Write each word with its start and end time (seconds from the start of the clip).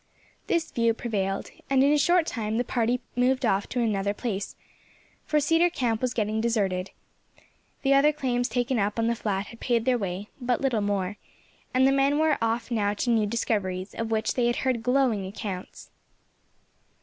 This 0.47 0.71
view 0.71 0.95
prevailed, 0.95 1.51
and 1.69 1.83
in 1.83 1.91
a 1.93 1.97
short 1.99 2.25
time 2.25 2.57
the 2.57 2.63
party 2.63 3.01
moved 3.15 3.45
off 3.45 3.69
to 3.69 3.81
another 3.81 4.15
place; 4.15 4.55
for 5.27 5.39
Cedar 5.39 5.69
Camp 5.69 6.01
was 6.01 6.15
getting 6.15 6.41
deserted, 6.41 6.89
the 7.83 7.93
other 7.93 8.11
claims 8.11 8.49
taken 8.49 8.79
up 8.79 8.97
on 8.97 9.05
the 9.05 9.13
flat 9.15 9.45
had 9.53 9.59
paid 9.59 9.85
their 9.85 9.99
way, 9.99 10.29
but 10.41 10.59
little 10.59 10.81
more, 10.81 11.17
and 11.71 11.85
the 11.85 11.91
men 11.91 12.17
were 12.17 12.39
off 12.41 12.69
to 12.69 13.09
new 13.11 13.27
discoveries, 13.27 13.93
of 13.93 14.09
which 14.09 14.33
they 14.33 14.47
had 14.47 14.55
heard 14.65 14.81
glowing 14.81 15.23
accounts. 15.27 15.91